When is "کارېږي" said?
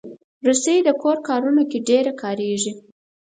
2.21-2.71